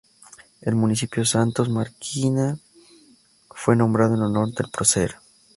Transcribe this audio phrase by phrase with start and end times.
[0.61, 2.57] El Municipio Santos Marquina
[3.51, 5.17] fue nombrado en honor del prócer.